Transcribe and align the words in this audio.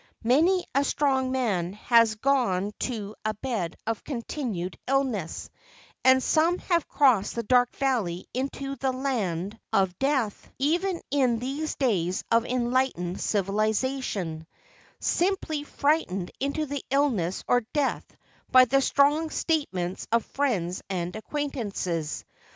Many 0.23 0.65
a 0.73 0.83
strong 0.83 1.31
man 1.31 1.73
has 1.73 2.15
gone 2.15 2.71
to 2.79 3.13
a 3.23 3.35
bed 3.35 3.75
of 3.85 4.03
continued 4.03 4.75
illness, 4.87 5.47
and 6.03 6.23
some 6.23 6.57
have 6.57 6.87
crossed 6.87 7.35
the 7.35 7.43
dark 7.43 7.75
valley 7.75 8.27
into 8.33 8.75
the 8.77 8.91
land 8.91 9.51
THE 9.51 9.51
OLD 9.51 9.51
MAN 9.51 9.51
OF 9.51 9.51
THE 9.51 9.57
MOUNTAIN 9.59 9.67
81 9.77 9.83
of 9.83 9.99
death, 10.31 10.51
even 10.57 11.01
in 11.11 11.37
these 11.37 11.75
days 11.75 12.23
of 12.31 12.47
enlightened 12.47 13.21
civilization, 13.21 14.47
simply 14.99 15.63
frightened 15.63 16.31
into 16.39 16.65
the 16.65 16.83
illness 16.89 17.43
or 17.47 17.61
death 17.71 18.05
by 18.49 18.65
the 18.65 18.81
strong 18.81 19.29
statements 19.29 20.07
of 20.11 20.25
friends 20.25 20.81
and 20.89 21.15
acquaintances. 21.15 22.25